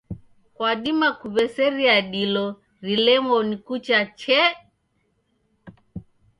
Kwadima 0.55 1.07
kuw'eseria 1.19 1.97
dilo 2.11 2.47
rilemo 2.85 3.35
ni 3.47 3.55
kucha 3.65 3.99
chee. 4.19 4.47